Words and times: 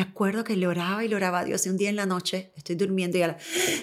Me 0.00 0.06
acuerdo 0.06 0.44
que 0.44 0.56
le 0.56 0.66
oraba 0.66 1.04
y 1.04 1.08
le 1.08 1.16
oraba 1.16 1.40
a 1.40 1.44
Dios 1.44 1.66
y 1.66 1.68
un 1.68 1.76
día 1.76 1.90
en 1.90 1.96
la 1.96 2.06
noche 2.06 2.52
estoy 2.56 2.74
durmiendo 2.74 3.18
y 3.18 3.22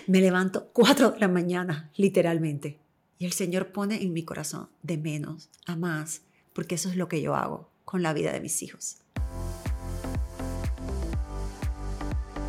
me 0.07 0.19
levanto 0.19 0.71
4 0.73 1.11
de 1.11 1.19
la 1.19 1.27
mañana, 1.27 1.91
literalmente. 1.95 2.79
Y 3.19 3.27
el 3.27 3.33
Señor 3.33 3.71
pone 3.71 4.01
en 4.01 4.13
mi 4.13 4.23
corazón 4.25 4.67
de 4.81 4.97
menos 4.97 5.51
a 5.67 5.75
más, 5.75 6.21
porque 6.53 6.73
eso 6.73 6.89
es 6.89 6.95
lo 6.95 7.07
que 7.07 7.21
yo 7.21 7.35
hago 7.35 7.69
con 7.85 8.01
la 8.01 8.13
vida 8.13 8.33
de 8.33 8.41
mis 8.41 8.63
hijos. 8.63 8.97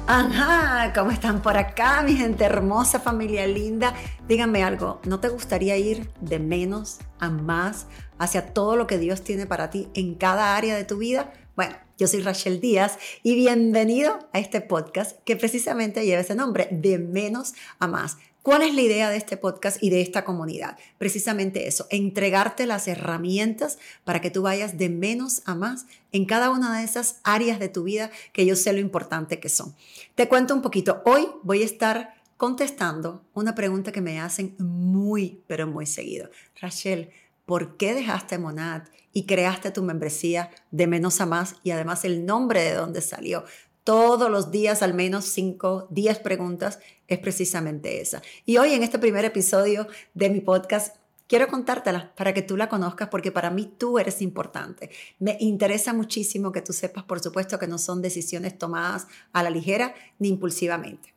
Ajá, 0.07 0.95
¿cómo 0.95 1.11
están 1.11 1.43
por 1.43 1.59
acá, 1.59 2.01
mi 2.03 2.17
gente 2.17 2.45
hermosa, 2.45 3.01
familia 3.01 3.47
linda? 3.47 3.93
Díganme 4.27 4.65
algo, 4.65 5.03
¿no 5.05 5.21
te 5.21 5.29
gustaría 5.29 5.77
ir 5.77 6.11
de 6.23 6.39
menos 6.39 7.01
a 7.19 7.29
más 7.29 7.87
hacia 8.17 8.55
todo 8.55 8.77
lo 8.77 8.87
que 8.87 8.97
Dios 8.97 9.21
tiene 9.21 9.45
para 9.45 9.69
ti 9.69 9.91
en 9.93 10.15
cada 10.15 10.57
área 10.57 10.75
de 10.75 10.85
tu 10.85 10.97
vida? 10.97 11.35
Bueno, 11.59 11.75
yo 11.99 12.07
soy 12.07 12.21
Rachel 12.21 12.61
Díaz 12.61 12.99
y 13.25 13.35
bienvenido 13.35 14.17
a 14.33 14.39
este 14.39 14.61
podcast 14.61 15.19
que 15.25 15.35
precisamente 15.35 16.07
lleva 16.07 16.21
ese 16.21 16.37
nombre, 16.37 16.69
de 16.71 17.01
menos 17.01 17.55
a 17.81 17.89
más. 17.89 18.17
¿Cuál 18.43 18.63
es 18.63 18.77
la 18.77 18.83
idea 18.83 19.11
de 19.11 19.17
este 19.17 19.37
podcast 19.37 19.83
y 19.83 19.91
de 19.91 20.01
esta 20.01 20.25
comunidad? 20.25 20.79
Precisamente 20.99 21.67
eso, 21.67 21.89
entregarte 21.91 22.65
las 22.65 22.87
herramientas 22.87 23.81
para 24.05 24.21
que 24.21 24.31
tú 24.31 24.43
vayas 24.43 24.79
de 24.79 24.89
menos 24.89 25.43
a 25.47 25.57
más 25.57 25.87
en 26.13 26.27
cada 26.27 26.51
una 26.51 26.79
de 26.79 26.85
esas 26.85 27.19
áreas 27.25 27.59
de 27.59 27.69
tu 27.69 27.83
vida 27.83 28.13
que 28.33 28.47
yo 28.47 28.55
sé 28.55 28.73
lo 28.73 28.79
importante 28.79 29.41
que 29.41 29.49
son. 29.49 29.75
Te 30.15 30.29
cuento 30.29 30.55
un 30.55 30.63
poquito. 30.63 31.03
Hoy 31.07 31.27
voy 31.43 31.63
a 31.63 31.67
estar 31.67 32.15
contestando 32.37 33.25
una 33.35 33.57
pregunta 33.57 33.91
que 33.91 34.01
me 34.01 34.21
hacen 34.21 34.55
muy, 34.61 35.43
pero 35.49 35.67
muy 35.67 35.87
seguido. 35.87 36.31
Rachel, 36.61 37.11
¿por 37.47 37.77
qué 37.77 37.95
dejaste 37.95 38.39
Monad 38.39 38.83
y 39.13 39.27
creaste 39.27 39.71
tu 39.71 39.83
membresía 39.83 40.51
de 40.71 40.87
menos 40.87 41.21
a 41.21 41.27
más 41.27 41.57
y 41.63 41.71
además 41.71 42.05
el 42.05 42.27
nombre 42.27 42.63
de 42.63 42.75
dónde 42.75 43.01
salió? 43.01 43.45
todos 43.89 44.31
los 44.31 44.51
días, 44.51 44.83
al 44.83 44.93
menos 44.93 45.25
5, 45.25 45.87
10 45.89 46.19
preguntas, 46.19 46.79
es 47.07 47.19
precisamente 47.21 48.03
esa. 48.03 48.21
Y 48.45 48.59
hoy 48.59 48.75
en 48.75 48.83
este 48.83 48.99
primer 48.99 49.25
episodio 49.25 49.87
de 50.13 50.29
mi 50.29 50.43
podcast, 50.43 50.95
quiero 51.27 51.49
contártela 51.49 52.13
para 52.15 52.35
que 52.35 52.43
tú 52.43 52.59
la 52.59 52.69
conozcas 52.69 53.09
porque 53.09 53.33
para 53.33 53.49
mí 53.49 53.65
tú 53.79 53.99
eres 53.99 54.21
importante. 54.21 54.91
Me 55.19 55.39
interesa 55.41 55.95
muchísimo 55.95 56.53
que 56.53 56.61
tú 56.61 56.75
sepas, 56.75 57.05
por 57.05 57.21
supuesto, 57.21 57.59
que 57.59 57.67
no 57.67 57.79
son 57.79 58.03
decisiones 58.03 58.59
tomadas 58.59 59.07
a 59.33 59.43
la 59.43 59.49
ligera 59.49 59.95
ni 60.19 60.29
impulsivamente. 60.29 61.15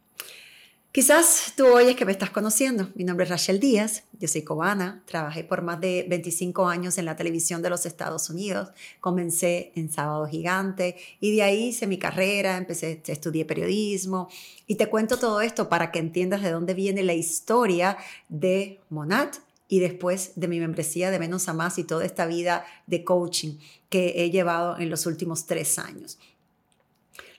Quizás 0.91 1.53
tú 1.55 1.67
oyes 1.67 1.95
que 1.95 2.03
me 2.03 2.11
estás 2.11 2.31
conociendo. 2.31 2.89
Mi 2.95 3.05
nombre 3.05 3.23
es 3.23 3.29
Rachel 3.29 3.61
Díaz, 3.61 4.03
yo 4.19 4.27
soy 4.27 4.41
cubana, 4.41 5.01
trabajé 5.05 5.45
por 5.45 5.61
más 5.61 5.79
de 5.79 6.05
25 6.09 6.67
años 6.67 6.97
en 6.97 7.05
la 7.05 7.15
televisión 7.15 7.61
de 7.61 7.69
los 7.69 7.85
Estados 7.85 8.29
Unidos, 8.29 8.71
comencé 8.99 9.71
en 9.75 9.89
Sábado 9.89 10.27
Gigante 10.27 10.97
y 11.21 11.33
de 11.33 11.43
ahí 11.43 11.69
hice 11.69 11.87
mi 11.87 11.97
carrera, 11.97 12.57
empecé, 12.57 13.01
estudié 13.05 13.45
periodismo. 13.45 14.27
Y 14.67 14.75
te 14.75 14.87
cuento 14.87 15.15
todo 15.17 15.39
esto 15.39 15.69
para 15.69 15.93
que 15.93 15.99
entiendas 15.99 16.41
de 16.41 16.51
dónde 16.51 16.73
viene 16.73 17.03
la 17.03 17.13
historia 17.13 17.95
de 18.27 18.81
Monat 18.89 19.37
y 19.69 19.79
después 19.79 20.33
de 20.35 20.49
mi 20.49 20.59
membresía 20.59 21.09
de 21.09 21.19
Menos 21.19 21.47
a 21.47 21.53
Más 21.53 21.77
y 21.77 21.85
toda 21.85 22.03
esta 22.03 22.25
vida 22.25 22.65
de 22.87 23.05
coaching 23.05 23.59
que 23.87 24.25
he 24.25 24.29
llevado 24.29 24.77
en 24.77 24.89
los 24.89 25.05
últimos 25.05 25.45
tres 25.45 25.79
años. 25.79 26.19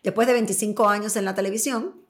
Después 0.02 0.26
de 0.26 0.32
25 0.32 0.88
años 0.88 1.16
en 1.16 1.26
la 1.26 1.34
televisión, 1.34 2.01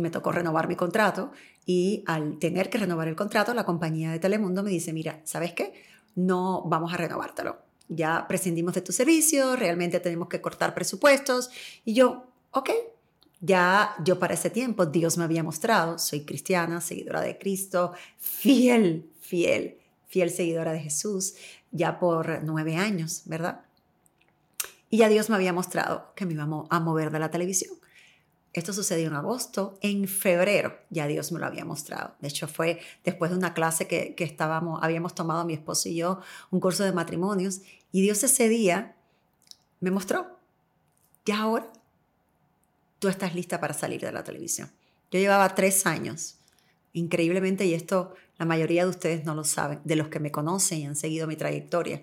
me 0.00 0.10
tocó 0.10 0.32
renovar 0.32 0.68
mi 0.68 0.76
contrato 0.76 1.32
y 1.66 2.02
al 2.06 2.38
tener 2.38 2.70
que 2.70 2.78
renovar 2.78 3.08
el 3.08 3.16
contrato, 3.16 3.54
la 3.54 3.64
compañía 3.64 4.10
de 4.10 4.18
Telemundo 4.18 4.62
me 4.62 4.70
dice, 4.70 4.92
mira, 4.92 5.20
¿sabes 5.24 5.52
qué? 5.52 5.72
No 6.14 6.62
vamos 6.66 6.92
a 6.92 6.96
renovártelo. 6.96 7.58
Ya 7.88 8.26
prescindimos 8.28 8.74
de 8.74 8.82
tu 8.82 8.92
servicio, 8.92 9.56
realmente 9.56 10.00
tenemos 10.00 10.28
que 10.28 10.40
cortar 10.40 10.74
presupuestos. 10.74 11.50
Y 11.84 11.94
yo, 11.94 12.26
ok, 12.50 12.70
ya 13.40 13.94
yo 14.04 14.18
para 14.18 14.34
ese 14.34 14.50
tiempo 14.50 14.86
Dios 14.86 15.16
me 15.16 15.24
había 15.24 15.42
mostrado, 15.42 15.98
soy 15.98 16.24
cristiana, 16.24 16.80
seguidora 16.80 17.20
de 17.20 17.38
Cristo, 17.38 17.92
fiel, 18.18 19.10
fiel, 19.20 19.78
fiel 20.06 20.30
seguidora 20.30 20.72
de 20.72 20.80
Jesús, 20.80 21.34
ya 21.72 21.98
por 21.98 22.42
nueve 22.44 22.76
años, 22.76 23.22
¿verdad? 23.26 23.62
Y 24.90 24.98
ya 24.98 25.08
Dios 25.08 25.30
me 25.30 25.36
había 25.36 25.52
mostrado 25.52 26.12
que 26.16 26.26
me 26.26 26.34
iba 26.34 26.42
a 26.68 26.80
mover 26.80 27.10
de 27.10 27.18
la 27.20 27.30
televisión. 27.30 27.79
Esto 28.52 28.72
sucedió 28.72 29.06
en 29.06 29.14
agosto. 29.14 29.78
En 29.80 30.08
febrero 30.08 30.76
ya 30.90 31.06
Dios 31.06 31.30
me 31.32 31.38
lo 31.38 31.46
había 31.46 31.64
mostrado. 31.64 32.14
De 32.20 32.28
hecho, 32.28 32.48
fue 32.48 32.80
después 33.04 33.30
de 33.30 33.36
una 33.36 33.54
clase 33.54 33.86
que, 33.86 34.14
estábamos, 34.18 34.80
habíamos 34.82 35.14
tomado 35.14 35.44
mi 35.44 35.54
esposo 35.54 35.88
y 35.88 35.96
yo, 35.96 36.20
un 36.50 36.60
curso 36.60 36.84
de 36.84 36.92
matrimonios, 36.92 37.60
y 37.92 38.02
Dios 38.02 38.22
ese 38.22 38.48
día 38.48 38.96
me 39.80 39.90
mostró, 39.90 40.38
ya 41.24 41.40
ahora 41.40 41.70
tú 42.98 43.08
estás 43.08 43.34
lista 43.34 43.60
para 43.60 43.74
salir 43.74 44.00
de 44.00 44.12
la 44.12 44.24
televisión. 44.24 44.70
Yo 45.10 45.18
llevaba 45.18 45.54
tres 45.54 45.86
años, 45.86 46.36
increíblemente, 46.92 47.66
y 47.66 47.74
esto 47.74 48.14
la 48.38 48.46
mayoría 48.46 48.84
de 48.84 48.90
ustedes 48.90 49.24
no 49.24 49.34
lo 49.34 49.44
saben, 49.44 49.80
de 49.84 49.96
los 49.96 50.08
que 50.08 50.20
me 50.20 50.30
conocen 50.30 50.78
y 50.78 50.86
han 50.86 50.96
seguido 50.96 51.26
mi 51.26 51.36
trayectoria, 51.36 52.02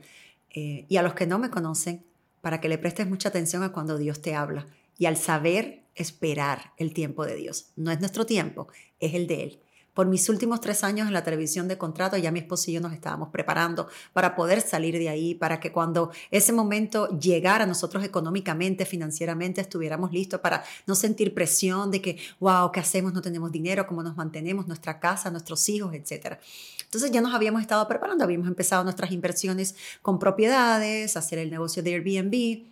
eh, 0.54 0.86
y 0.88 0.98
a 0.98 1.04
los 1.04 1.14
que 1.14 1.28
no 1.28 1.40
me 1.40 1.50
conocen, 1.50 2.04
para 2.42 2.62
que 2.62 2.70
le 2.70 2.78
prestes 2.78 3.08
mucha 3.08 3.30
atención 3.30 3.64
a 3.64 3.72
cuando 3.72 3.98
Dios 3.98 4.22
te 4.22 4.36
habla 4.36 4.68
y 4.98 5.06
al 5.06 5.18
saber 5.18 5.84
esperar 5.98 6.74
el 6.78 6.94
tiempo 6.94 7.26
de 7.26 7.36
Dios. 7.36 7.72
No 7.76 7.92
es 7.92 8.00
nuestro 8.00 8.26
tiempo, 8.26 8.68
es 9.00 9.14
el 9.14 9.28
de 9.28 9.44
Él. 9.44 9.60
Por 9.98 10.06
mis 10.06 10.30
últimos 10.30 10.62
tres 10.62 10.84
años 10.84 11.08
en 11.08 11.14
la 11.14 11.24
televisión 11.24 11.68
de 11.68 11.80
contrato, 11.80 12.18
ya 12.18 12.30
mi 12.30 12.38
esposo 12.38 12.70
y 12.70 12.76
yo 12.76 12.82
nos 12.82 12.94
estábamos 12.94 13.30
preparando 13.30 13.88
para 14.14 14.36
poder 14.36 14.62
salir 14.62 14.96
de 15.00 15.10
ahí, 15.10 15.34
para 15.34 15.60
que 15.60 15.72
cuando 15.72 16.12
ese 16.30 16.54
momento 16.54 17.18
llegara 17.18 17.66
nosotros 17.66 18.04
económicamente, 18.04 18.86
financieramente, 18.86 19.60
estuviéramos 19.60 20.12
listos 20.12 20.40
para 20.40 20.64
no 20.86 20.94
sentir 20.94 21.34
presión 21.34 21.90
de 21.90 22.00
que, 22.00 22.20
wow, 22.40 22.72
¿qué 22.72 22.80
hacemos? 22.80 23.12
No 23.12 23.24
tenemos 23.24 23.52
dinero, 23.52 23.88
¿cómo 23.88 24.04
nos 24.04 24.16
mantenemos? 24.16 24.68
Nuestra 24.68 25.00
casa, 25.00 25.32
nuestros 25.32 25.68
hijos, 25.68 25.96
etc. 25.96 26.38
Entonces 26.84 27.10
ya 27.10 27.20
nos 27.20 27.34
habíamos 27.34 27.62
estado 27.62 27.88
preparando, 27.88 28.24
habíamos 28.24 28.48
empezado 28.48 28.84
nuestras 28.84 29.12
inversiones 29.12 29.76
con 30.04 30.20
propiedades, 30.20 31.18
hacer 31.18 31.40
el 31.40 31.50
negocio 31.50 31.82
de 31.82 31.96
Airbnb. 31.96 32.68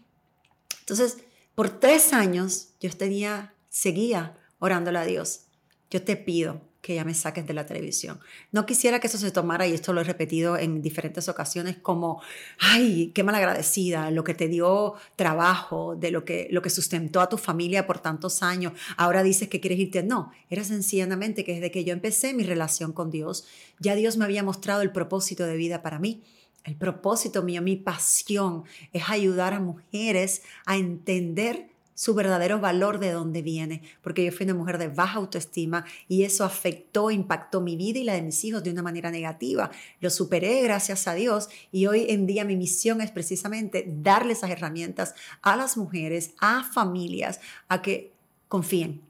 Entonces, 0.82 1.18
por 1.56 1.80
tres 1.80 2.14
años 2.14 2.70
yo 2.80 2.90
tenía, 2.92 3.54
seguía 3.70 4.38
orándole 4.60 5.00
a 5.00 5.06
Dios. 5.06 5.48
Yo 5.90 6.04
te 6.04 6.16
pido 6.16 6.62
que 6.86 6.94
ya 6.94 7.04
me 7.04 7.16
saques 7.16 7.48
de 7.48 7.56
la 7.56 7.66
televisión. 7.66 8.20
No 8.52 8.68
quisiera 8.68 9.00
que 9.00 9.08
eso 9.08 9.18
se 9.18 9.32
tomara, 9.32 9.66
y 9.66 9.74
esto 9.74 9.92
lo 9.92 10.02
he 10.02 10.04
repetido 10.04 10.56
en 10.56 10.84
diferentes 10.84 11.28
ocasiones, 11.28 11.78
como, 11.78 12.22
ay, 12.60 13.12
qué 13.16 13.24
malagradecida, 13.24 14.12
lo 14.12 14.24
que 14.24 14.36
te 14.36 14.48
dio 14.48 14.94
trabajo, 15.16 15.96
de 15.96 16.12
lo 16.12 16.26
que, 16.26 16.48
lo 16.52 16.62
que 16.62 16.70
sustentó 16.70 17.22
a 17.22 17.30
tu 17.30 17.40
familia 17.40 17.88
por 17.88 17.98
tantos 17.98 18.44
años, 18.44 18.74
ahora 18.98 19.24
dices 19.24 19.50
que 19.50 19.60
quieres 19.60 19.80
irte. 19.80 20.04
No, 20.04 20.32
era 20.48 20.64
sencillamente 20.64 21.44
que 21.44 21.56
desde 21.56 21.72
que 21.72 21.84
yo 21.86 21.92
empecé 21.92 22.36
mi 22.36 22.44
relación 22.44 22.94
con 22.94 23.10
Dios, 23.10 23.48
ya 23.80 23.96
Dios 23.96 24.18
me 24.18 24.26
había 24.26 24.44
mostrado 24.44 24.84
el 24.84 24.92
propósito 24.92 25.48
de 25.48 25.58
vida 25.58 25.82
para 25.82 25.98
mí. 25.98 26.22
El 26.66 26.76
propósito 26.76 27.44
mío, 27.44 27.62
mi 27.62 27.76
pasión 27.76 28.64
es 28.92 29.10
ayudar 29.10 29.54
a 29.54 29.60
mujeres 29.60 30.42
a 30.66 30.78
entender 30.78 31.70
su 31.94 32.14
verdadero 32.14 32.60
valor 32.60 33.00
de 33.00 33.12
dónde 33.12 33.42
viene, 33.42 33.82
porque 34.02 34.26
yo 34.26 34.32
fui 34.32 34.44
una 34.44 34.56
mujer 34.56 34.78
de 34.78 34.90
baja 34.90 35.18
autoestima 35.18 35.86
y 36.10 36.24
eso 36.24 36.44
afectó, 36.44 37.10
impactó 37.10 37.62
mi 37.62 37.78
vida 37.78 38.00
y 38.00 38.04
la 38.04 38.14
de 38.14 38.22
mis 38.22 38.44
hijos 38.44 38.64
de 38.64 38.72
una 38.72 38.84
manera 38.84 39.12
negativa. 39.12 39.72
Lo 40.02 40.10
superé 40.10 40.62
gracias 40.62 41.08
a 41.08 41.14
Dios 41.14 41.50
y 41.72 41.86
hoy 41.86 42.08
en 42.10 42.28
día 42.28 42.44
mi 42.44 42.58
misión 42.58 43.00
es 43.00 43.12
precisamente 43.12 43.86
darle 43.88 44.34
esas 44.34 44.50
herramientas 44.50 45.16
a 45.42 45.56
las 45.56 45.78
mujeres, 45.78 46.34
a 46.40 46.64
familias, 46.64 47.40
a 47.70 47.82
que 47.82 48.12
confíen, 48.50 49.02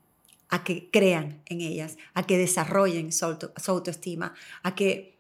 a 0.50 0.64
que 0.64 0.90
crean 0.92 1.42
en 1.48 1.62
ellas, 1.62 1.98
a 2.14 2.24
que 2.24 2.38
desarrollen 2.38 3.12
su, 3.12 3.26
autoestima, 3.26 4.36
a 4.62 4.76
que 4.76 5.15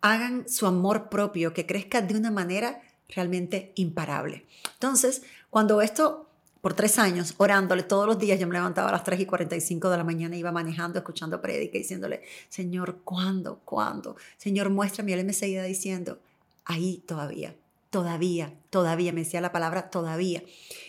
hagan 0.00 0.48
su 0.48 0.66
amor 0.66 1.08
propio, 1.08 1.52
que 1.52 1.66
crezca 1.66 2.02
de 2.02 2.16
una 2.16 2.30
manera 2.30 2.82
realmente 3.08 3.72
imparable. 3.76 4.46
Entonces, 4.74 5.22
cuando 5.50 5.80
esto, 5.80 6.28
por 6.60 6.74
tres 6.74 6.98
años, 6.98 7.34
orándole 7.38 7.82
todos 7.82 8.06
los 8.06 8.18
días, 8.18 8.38
yo 8.38 8.46
me 8.46 8.54
levantaba 8.54 8.88
a 8.88 8.92
las 8.92 9.04
3 9.04 9.20
y 9.20 9.26
45 9.26 9.90
de 9.90 9.96
la 9.96 10.04
mañana, 10.04 10.36
iba 10.36 10.52
manejando, 10.52 10.98
escuchando 10.98 11.40
prédica, 11.40 11.78
diciéndole, 11.78 12.22
Señor, 12.48 13.00
¿cuándo? 13.04 13.60
¿Cuándo? 13.64 14.16
Señor, 14.36 14.70
muéstrame. 14.70 15.10
Y 15.10 15.14
él 15.14 15.24
me 15.24 15.32
seguía 15.32 15.62
diciendo, 15.62 16.18
ahí 16.64 17.02
todavía, 17.06 17.56
todavía, 17.90 18.54
todavía, 18.70 19.12
me 19.12 19.24
decía 19.24 19.40
la 19.40 19.52
palabra 19.52 19.90
todavía. 19.90 20.42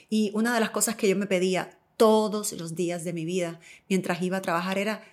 Y 0.10 0.32
una 0.34 0.54
de 0.54 0.60
las 0.60 0.70
cosas 0.70 0.96
que 0.96 1.10
yo 1.10 1.16
me 1.16 1.28
pedía 1.28 1.78
todos 1.98 2.54
los 2.54 2.76
días 2.76 3.04
de 3.04 3.14
mi 3.14 3.26
vida, 3.26 3.60
mientras 3.90 4.22
iba 4.22 4.38
a 4.38 4.42
trabajar, 4.42 4.78
era, 4.78 5.04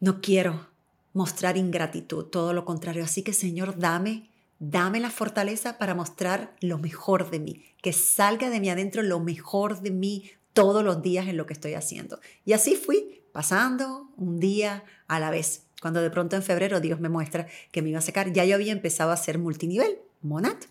no 0.00 0.20
quiero 0.20 0.68
mostrar 1.16 1.56
ingratitud, 1.56 2.26
todo 2.26 2.52
lo 2.52 2.66
contrario. 2.66 3.02
Así 3.02 3.22
que 3.22 3.32
Señor, 3.32 3.78
dame, 3.78 4.28
dame 4.58 5.00
la 5.00 5.08
fortaleza 5.10 5.78
para 5.78 5.94
mostrar 5.94 6.54
lo 6.60 6.76
mejor 6.76 7.30
de 7.30 7.40
mí, 7.40 7.64
que 7.80 7.94
salga 7.94 8.50
de 8.50 8.60
mí 8.60 8.68
adentro 8.68 9.02
lo 9.02 9.18
mejor 9.18 9.80
de 9.80 9.92
mí 9.92 10.30
todos 10.52 10.84
los 10.84 11.00
días 11.00 11.26
en 11.26 11.38
lo 11.38 11.46
que 11.46 11.54
estoy 11.54 11.72
haciendo. 11.72 12.20
Y 12.44 12.52
así 12.52 12.76
fui 12.76 13.22
pasando 13.32 14.10
un 14.18 14.40
día 14.40 14.84
a 15.08 15.18
la 15.18 15.30
vez. 15.30 15.62
Cuando 15.80 16.02
de 16.02 16.10
pronto 16.10 16.36
en 16.36 16.42
febrero 16.42 16.80
Dios 16.80 17.00
me 17.00 17.08
muestra 17.08 17.46
que 17.72 17.80
me 17.80 17.88
iba 17.88 17.98
a 17.98 18.02
sacar, 18.02 18.34
ya 18.34 18.44
yo 18.44 18.54
había 18.54 18.72
empezado 18.72 19.10
a 19.10 19.14
hacer 19.14 19.38
multinivel, 19.38 19.98
Monat. 20.20 20.66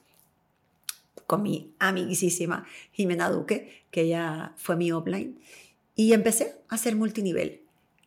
con 1.25 1.41
mi 1.41 1.73
amiguísima 1.79 2.67
Jimena 2.91 3.31
Duque, 3.31 3.83
que 3.89 4.01
ella 4.01 4.53
fue 4.57 4.75
mi 4.75 4.91
offline, 4.91 5.39
y 5.95 6.13
empecé 6.13 6.53
a 6.69 6.75
hacer 6.75 6.95
multinivel. 6.95 7.64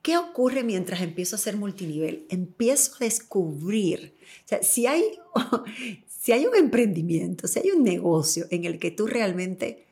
¿Qué 0.09 0.17
ocurre 0.17 0.65
mientras 0.65 1.03
empiezo 1.03 1.37
a 1.37 1.39
hacer 1.39 1.59
multinivel? 1.59 2.25
Empiezo 2.31 2.93
a 2.95 3.05
descubrir, 3.05 4.17
o 4.47 4.49
sea, 4.49 4.63
si 4.63 4.87
hay, 4.87 5.05
si 6.09 6.33
hay 6.33 6.47
un 6.47 6.57
emprendimiento, 6.57 7.47
si 7.47 7.59
hay 7.59 7.73
un 7.73 7.85
negocio 7.85 8.47
en 8.49 8.65
el 8.65 8.79
que 8.79 8.91
tú 8.91 9.07
realmente 9.07 9.85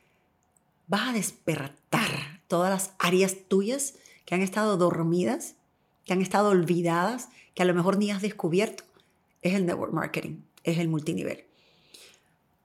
vas 0.86 1.10
a 1.10 1.12
despertar 1.12 2.40
todas 2.48 2.70
las 2.70 2.94
áreas 2.98 3.36
tuyas 3.46 3.96
que 4.24 4.34
han 4.34 4.40
estado 4.40 4.78
dormidas, 4.78 5.56
que 6.06 6.14
han 6.14 6.22
estado 6.22 6.48
olvidadas, 6.48 7.28
que 7.52 7.60
a 7.60 7.66
lo 7.66 7.74
mejor 7.74 7.98
ni 7.98 8.10
has 8.10 8.22
descubierto, 8.22 8.84
es 9.42 9.52
el 9.52 9.66
network 9.66 9.92
marketing, 9.92 10.38
es 10.64 10.78
el 10.78 10.88
multinivel. 10.88 11.44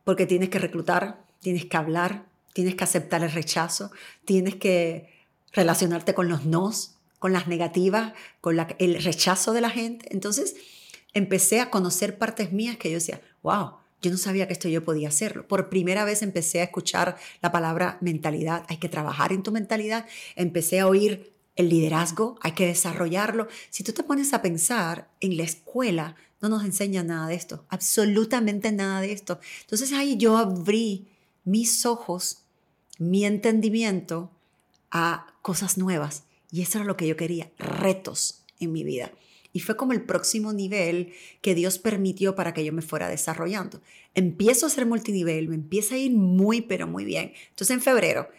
Porque 0.06 0.26
tienes 0.26 0.48
que 0.48 0.60
reclutar, 0.60 1.26
tienes 1.42 1.66
que 1.66 1.76
hablar, 1.76 2.28
tienes 2.54 2.76
que 2.76 2.86
aceptar 2.86 3.22
el 3.26 3.32
rechazo, 3.34 3.92
tienes 4.24 4.56
que 4.56 5.10
relacionarte 5.52 6.14
con 6.14 6.30
los 6.30 6.46
nos, 6.46 6.96
con 7.22 7.34
las 7.34 7.48
negativas, 7.48 8.14
con 8.42 8.58
el 8.80 9.04
rechazo 9.04 9.54
de 9.54 9.62
la 9.62 9.70
gente. 9.70 10.08
Entonces 10.10 10.56
empecé 11.14 11.60
a 11.60 11.70
conocer 11.70 12.18
partes 12.18 12.52
mías 12.52 12.78
que 12.78 12.90
yo 12.90 12.96
decía, 12.96 13.22
wow, 13.44 13.74
yo 14.02 14.10
no 14.10 14.18
sabía 14.18 14.48
que 14.48 14.54
esto 14.54 14.68
yo 14.70 14.84
podía 14.84 15.10
hacerlo. 15.10 15.48
Por 15.48 15.70
primera 15.70 16.04
vez 16.04 16.24
empecé 16.24 16.62
a 16.62 16.64
escuchar 16.64 17.18
la 17.44 17.52
palabra 17.52 18.00
mentalidad. 18.02 18.66
Hay 18.70 18.78
que 18.78 18.90
trabajar 18.90 19.34
en 19.34 19.44
tu 19.44 19.52
mentalidad. 19.52 20.08
Empecé 20.36 20.80
a 20.80 20.88
oír 20.88 21.32
el 21.56 21.70
liderazgo, 21.70 22.40
hay 22.42 22.54
que 22.54 22.66
desarrollarlo. 22.66 23.48
Si 23.70 23.84
tú 23.84 23.92
te 23.92 24.02
pones 24.02 24.34
a 24.34 24.42
pensar, 24.42 25.12
en 25.20 25.38
la 25.38 25.44
escuela 25.44 26.16
no 26.42 26.50
nos 26.50 26.66
enseña 26.66 27.04
nada 27.04 27.28
de 27.28 27.36
esto, 27.36 27.68
absolutamente 27.70 28.72
nada 28.72 29.00
de 29.00 29.12
esto. 29.12 29.40
Entonces 29.62 29.94
ahí 29.94 30.18
yo 30.18 30.38
abrí 30.38 31.08
mis 31.44 31.86
ojos, 31.86 32.46
mi 32.98 33.26
entendimiento 33.26 34.32
a 34.90 35.36
cosas 35.44 35.78
nuevas. 35.78 36.24
Y 36.52 36.62
eso 36.62 36.78
era 36.78 36.86
lo 36.86 36.98
que 36.98 37.08
yo 37.08 37.16
quería, 37.16 37.52
retos 37.58 38.44
en 38.60 38.72
mi 38.72 38.84
vida. 38.84 39.12
Y 39.54 39.60
fue 39.60 39.76
como 39.76 39.94
el 39.94 40.04
próximo 40.04 40.54
nivel 40.54 41.14
que 41.42 41.56
Dios 41.56 41.78
permitió 41.80 42.36
para 42.36 42.54
que 42.54 42.64
yo 42.64 42.72
me 42.72 42.82
fuera 42.82 43.10
desarrollando. 43.10 43.82
Empiezo 44.16 44.66
a 44.66 44.70
ser 44.70 44.86
multinivel, 44.86 45.50
me 45.50 45.56
empieza 45.56 45.96
a 45.96 45.98
ir 45.98 46.12
muy, 46.12 46.62
pero 46.62 46.88
muy 46.88 47.06
bien. 47.06 47.34
Entonces 47.50 47.76
en 47.76 47.82
febrero 47.82 48.30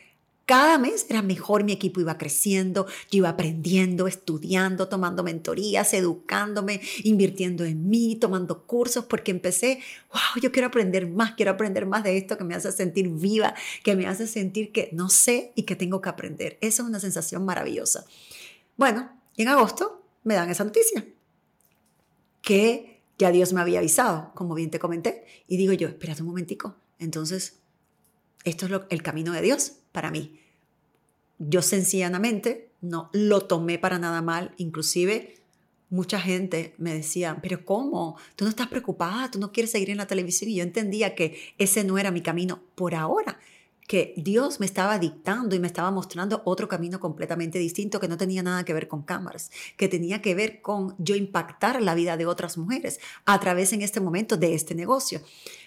cada 0.46 0.76
mes 0.78 1.06
era 1.08 1.22
mejor, 1.22 1.62
mi 1.62 1.72
equipo 1.72 2.00
iba 2.00 2.18
creciendo, 2.18 2.86
yo 3.10 3.18
iba 3.18 3.28
aprendiendo, 3.28 4.06
estudiando, 4.08 4.88
tomando 4.88 5.22
mentorías, 5.22 5.94
educándome, 5.94 6.80
invirtiendo 7.04 7.64
en 7.64 7.88
mí, 7.88 8.16
tomando 8.16 8.66
cursos, 8.66 9.04
porque 9.04 9.30
empecé, 9.30 9.80
wow, 10.12 10.42
yo 10.42 10.50
quiero 10.50 10.68
aprender 10.68 11.08
más, 11.08 11.32
quiero 11.32 11.52
aprender 11.52 11.86
más 11.86 12.02
de 12.02 12.16
esto 12.16 12.36
que 12.36 12.44
me 12.44 12.54
hace 12.54 12.72
sentir 12.72 13.08
viva, 13.08 13.54
que 13.84 13.94
me 13.94 14.06
hace 14.06 14.26
sentir 14.26 14.72
que 14.72 14.90
no 14.92 15.08
sé 15.08 15.52
y 15.54 15.62
que 15.62 15.76
tengo 15.76 16.00
que 16.00 16.08
aprender. 16.08 16.58
Esa 16.60 16.82
es 16.82 16.88
una 16.88 17.00
sensación 17.00 17.44
maravillosa. 17.44 18.04
Bueno, 18.76 19.12
y 19.36 19.42
en 19.42 19.48
agosto 19.48 20.04
me 20.24 20.34
dan 20.34 20.50
esa 20.50 20.64
noticia, 20.64 21.06
que 22.42 23.00
ya 23.16 23.30
Dios 23.30 23.52
me 23.52 23.60
había 23.60 23.78
avisado, 23.78 24.32
como 24.34 24.54
bien 24.54 24.70
te 24.70 24.80
comenté, 24.80 25.24
y 25.46 25.56
digo 25.56 25.72
yo, 25.72 25.88
espérate 25.88 26.22
un 26.22 26.28
momentico, 26.28 26.76
entonces, 26.98 27.60
esto 28.44 28.66
es 28.66 28.72
el 28.90 29.02
camino 29.02 29.32
de 29.32 29.42
Dios 29.42 29.81
para 29.92 30.10
mí. 30.10 30.40
Yo 31.38 31.62
sencillamente 31.62 32.70
no 32.80 33.10
lo 33.12 33.42
tomé 33.42 33.78
para 33.78 33.98
nada 33.98 34.22
mal, 34.22 34.54
inclusive 34.56 35.36
mucha 35.92 36.18
gente 36.18 36.74
me 36.78 36.94
decía, 36.94 37.38
pero 37.42 37.64
¿cómo? 37.66 38.16
Tú 38.34 38.44
no 38.44 38.50
estás 38.50 38.68
preocupada, 38.68 39.30
tú 39.30 39.38
no 39.38 39.52
quieres 39.52 39.72
seguir 39.72 39.90
en 39.90 39.98
la 39.98 40.06
televisión 40.06 40.50
y 40.50 40.56
yo 40.56 40.62
entendía 40.62 41.14
que 41.14 41.38
ese 41.58 41.84
no 41.84 41.98
era 41.98 42.10
mi 42.10 42.22
camino 42.22 42.62
por 42.74 42.94
ahora, 42.94 43.38
que 43.86 44.14
Dios 44.16 44.58
me 44.58 44.64
estaba 44.64 44.98
dictando 44.98 45.54
y 45.54 45.58
me 45.58 45.66
estaba 45.66 45.90
mostrando 45.90 46.40
otro 46.46 46.66
camino 46.66 46.98
completamente 46.98 47.58
distinto 47.58 48.00
que 48.00 48.08
no 48.08 48.16
tenía 48.16 48.42
nada 48.42 48.64
que 48.64 48.72
ver 48.72 48.88
con 48.88 49.02
cámaras, 49.02 49.50
que 49.76 49.86
tenía 49.86 50.22
que 50.22 50.34
ver 50.34 50.62
con 50.62 50.94
yo 50.96 51.14
impactar 51.14 51.82
la 51.82 51.94
vida 51.94 52.16
de 52.16 52.24
otras 52.24 52.56
mujeres 52.56 52.98
a 53.26 53.38
través 53.38 53.74
en 53.74 53.82
este 53.82 54.00
momento 54.00 54.38
de 54.38 54.54
este 54.54 54.74
negocio. 54.74 55.20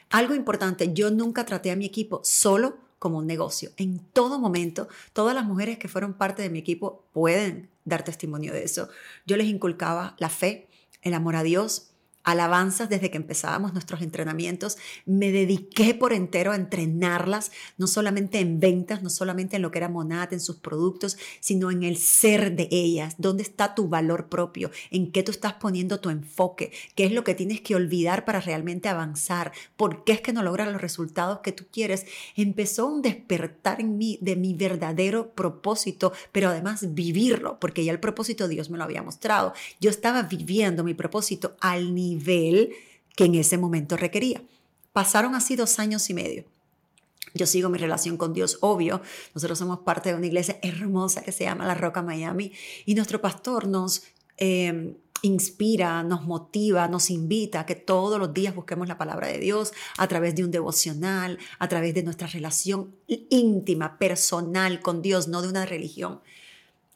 Algo 0.10 0.33
importante, 0.33 0.92
yo 0.92 1.12
nunca 1.12 1.45
traté 1.45 1.69
a 1.69 1.75
mi 1.75 1.86
equipo 1.86 2.21
solo 2.24 2.78
como 3.00 3.18
un 3.18 3.27
negocio. 3.27 3.71
En 3.77 4.00
todo 4.00 4.39
momento, 4.39 4.88
todas 5.13 5.36
las 5.36 5.45
mujeres 5.45 5.77
que 5.77 5.88
fueron 5.88 6.13
parte 6.13 6.42
de 6.42 6.50
mi 6.50 6.59
equipo 6.59 7.03
pueden 7.13 7.69
dar 7.83 8.03
testimonio 8.03 8.53
de 8.53 8.63
eso. 8.63 8.89
Yo 9.25 9.38
les 9.38 9.47
inculcaba 9.47 10.15
la 10.18 10.30
fe, 10.30 10.68
el 11.01 11.13
amor 11.13 11.36
a 11.36 11.44
Dios, 11.44 11.92
alabanzas 12.25 12.89
desde 12.89 13.12
que 13.12 13.18
empezábamos 13.18 13.72
nuestros 13.72 14.01
entrenamientos. 14.01 14.77
Me 15.06 15.31
dediqué 15.31 15.94
por 15.94 16.12
entero 16.12 16.51
a 16.51 16.56
entrenarlas, 16.56 17.51
no 17.77 17.88
solamente 17.88 18.39
en 18.39 18.60
ventas, 18.60 19.04
no 19.04 19.10
solamente 19.10 19.56
en 19.56 19.62
lo 19.62 19.72
que 19.72 19.77
era 19.77 19.89
Monat, 19.89 20.33
en 20.33 20.39
sus 20.39 20.57
productos, 20.57 21.18
sino 21.39 21.72
en 21.72 21.83
el 21.83 21.98
ser 21.98 22.56
de 22.56 22.68
ellas. 22.72 23.16
¿Dónde 23.19 23.44
está 23.44 23.75
tu 23.75 23.88
valor 23.88 24.27
propio? 24.27 24.72
¿En 24.89 25.12
qué 25.12 25.22
tú 25.22 25.31
estás 25.31 25.54
poniendo 25.54 26.00
tu 26.00 26.10
enfoque? 26.10 26.72
¿Qué 26.95 27.06
es 27.06 27.12
lo 27.12 27.24
que 27.24 27.36
tienes 27.36 27.62
que 27.62 27.75
olvidar 27.75 28.25
para 28.25 28.42
realmente 28.42 28.89
avanzar? 28.89 29.51
¿Por 29.78 30.04
qué 30.04 30.13
es 30.13 30.21
que 30.21 30.33
no 30.33 30.42
logras 30.42 30.71
los 30.71 30.81
resultados 30.81 31.39
que 31.39 31.51
tú 31.51 31.66
quieres? 31.71 32.06
Empezó 32.36 32.88
un 32.88 33.04
despertar 33.04 33.80
en 33.80 33.98
mí 34.00 34.18
de 34.21 34.36
mi 34.36 34.56
verdadero 34.56 35.30
propósito, 35.31 36.12
pero 36.31 36.50
además 36.50 36.95
vivirlo, 36.95 37.60
porque 37.60 37.86
ya 37.86 37.92
el 37.92 38.00
propósito 38.00 38.48
Dios 38.48 38.71
me 38.71 38.80
lo 38.80 38.83
había 38.83 39.04
mostrado. 39.04 39.54
Yo 39.80 39.92
estaba 39.92 40.24
viviendo 40.24 40.83
mi 40.83 40.95
propósito 40.95 41.56
al 41.60 41.94
nivel 41.94 42.15
nivel 42.18 42.74
que 43.16 43.26
en 43.26 43.36
ese 43.36 43.58
momento 43.58 43.98
requería. 43.98 44.42
Pasaron 44.94 45.36
así 45.36 45.56
dos 45.56 45.80
años 45.80 46.10
y 46.10 46.14
medio. 46.14 46.46
Yo 47.34 47.46
sigo 47.46 47.70
mi 47.70 47.78
relación 47.78 48.16
con 48.16 48.34
Dios, 48.34 48.58
obvio. 48.62 49.02
Nosotros 49.34 49.60
somos 49.60 49.80
parte 49.80 50.10
de 50.10 50.16
una 50.16 50.26
iglesia 50.26 50.58
hermosa 50.62 51.22
que 51.22 51.34
se 51.34 51.44
llama 51.44 51.66
La 51.66 51.76
Roca 51.76 52.02
Miami 52.02 52.54
y 52.86 52.96
nuestro 52.96 53.20
pastor 53.20 53.68
nos 53.68 54.04
em, 54.38 54.96
inspira, 55.22 56.04
nos 56.04 56.24
motiva, 56.24 56.88
nos 56.88 57.10
invita 57.10 57.62
a 57.62 57.66
que 57.66 57.76
todos 57.76 58.20
los 58.20 58.34
días 58.34 58.56
busquemos 58.56 58.88
la 58.88 58.98
palabra 58.98 59.28
de 59.28 59.40
Dios 59.40 59.74
a 59.98 60.08
través 60.08 60.36
de 60.36 60.46
un 60.46 60.52
devocional, 60.52 61.40
a 61.60 61.68
través 61.68 61.94
de 61.94 62.04
nuestra 62.04 62.28
relación 62.28 62.96
íntima, 63.08 63.98
personal 63.98 64.80
con 64.82 65.02
Dios, 65.02 65.28
no 65.28 65.42
de 65.42 65.50
una 65.50 65.66
religión. 65.66 66.22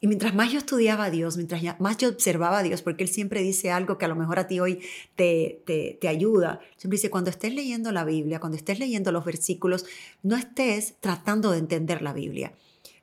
Y 0.02 0.06
mientras 0.06 0.34
más 0.34 0.50
yo 0.50 0.58
estudiaba 0.58 1.04
a 1.04 1.10
Dios, 1.10 1.36
mientras 1.36 1.62
más 1.78 1.98
yo 1.98 2.08
observaba 2.08 2.58
a 2.58 2.62
Dios, 2.62 2.80
porque 2.80 3.04
Él 3.04 3.10
siempre 3.10 3.42
dice 3.42 3.70
algo 3.70 3.98
que 3.98 4.06
a 4.06 4.08
lo 4.08 4.16
mejor 4.16 4.38
a 4.38 4.46
ti 4.46 4.58
hoy 4.58 4.80
te, 5.14 5.62
te, 5.66 5.98
te, 6.00 6.08
ayuda, 6.08 6.60
siempre 6.78 6.96
dice, 6.96 7.10
cuando 7.10 7.28
estés 7.28 7.52
leyendo 7.52 7.92
la 7.92 8.04
Biblia, 8.04 8.40
cuando 8.40 8.56
estés 8.56 8.78
leyendo 8.78 9.12
los 9.12 9.26
versículos, 9.26 9.84
no 10.22 10.36
estés 10.36 10.94
tratando 11.00 11.50
de 11.50 11.58
entender 11.58 12.00
la 12.00 12.14
Biblia, 12.14 12.54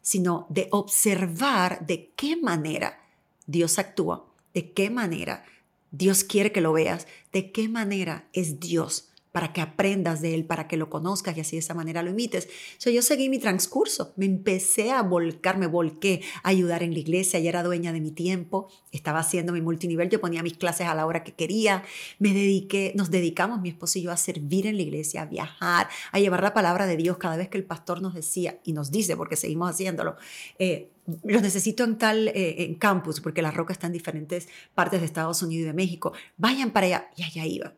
sino 0.01 0.47
de 0.49 0.69
observar 0.71 1.85
de 1.85 2.11
qué 2.15 2.35
manera 2.35 2.99
Dios 3.45 3.77
actúa, 3.77 4.25
de 4.55 4.71
qué 4.71 4.89
manera 4.89 5.45
Dios 5.91 6.23
quiere 6.23 6.51
que 6.51 6.61
lo 6.61 6.73
veas, 6.73 7.07
de 7.31 7.51
qué 7.51 7.69
manera 7.69 8.27
es 8.33 8.59
Dios 8.59 9.09
para 9.37 9.53
que 9.53 9.61
aprendas 9.61 10.19
de 10.19 10.33
él, 10.33 10.45
para 10.45 10.67
que 10.67 10.77
lo 10.77 10.89
conozcas 10.89 11.37
y 11.37 11.41
así 11.41 11.57
de 11.57 11.59
esa 11.59 11.75
manera 11.75 12.01
lo 12.01 12.09
imites. 12.09 12.49
So, 12.79 12.89
yo 12.89 13.03
seguí 13.03 13.29
mi 13.29 13.37
transcurso, 13.37 14.15
me 14.15 14.25
empecé 14.25 14.89
a 14.89 15.03
volcar, 15.03 15.59
me 15.59 15.67
volqué 15.67 16.23
a 16.41 16.49
ayudar 16.49 16.81
en 16.81 16.91
la 16.91 16.97
iglesia, 16.97 17.39
ya 17.39 17.49
era 17.49 17.61
dueña 17.61 17.93
de 17.93 18.01
mi 18.01 18.09
tiempo, 18.09 18.67
estaba 18.91 19.19
haciendo 19.19 19.53
mi 19.53 19.61
multinivel, 19.61 20.09
yo 20.09 20.19
ponía 20.19 20.41
mis 20.41 20.57
clases 20.57 20.87
a 20.87 20.95
la 20.95 21.05
hora 21.05 21.23
que 21.23 21.35
quería, 21.35 21.83
me 22.17 22.33
dediqué, 22.33 22.93
nos 22.95 23.11
dedicamos 23.11 23.61
mi 23.61 23.69
esposo 23.69 23.99
y 23.99 24.01
yo 24.01 24.11
a 24.11 24.17
servir 24.17 24.65
en 24.65 24.75
la 24.75 24.81
iglesia, 24.81 25.21
a 25.21 25.25
viajar, 25.27 25.87
a 26.11 26.19
llevar 26.19 26.41
la 26.41 26.55
palabra 26.55 26.87
de 26.87 26.97
Dios 26.97 27.17
cada 27.17 27.37
vez 27.37 27.47
que 27.47 27.59
el 27.59 27.63
pastor 27.63 28.01
nos 28.01 28.15
decía 28.15 28.57
y 28.63 28.73
nos 28.73 28.89
dice, 28.89 29.15
porque 29.15 29.35
seguimos 29.35 29.69
haciéndolo, 29.69 30.15
eh, 30.57 30.89
los 31.23 31.43
necesito 31.43 31.83
en 31.83 31.99
tal 31.99 32.29
eh, 32.29 32.63
en 32.63 32.73
campus, 32.73 33.21
porque 33.21 33.43
la 33.43 33.51
roca 33.51 33.71
está 33.71 33.85
en 33.85 33.93
diferentes 33.93 34.47
partes 34.73 34.99
de 34.99 35.05
Estados 35.05 35.43
Unidos 35.43 35.65
y 35.65 35.67
de 35.67 35.73
México, 35.73 36.13
vayan 36.37 36.71
para 36.71 36.87
allá, 36.87 37.11
y 37.15 37.21
allá 37.21 37.45
iba 37.45 37.73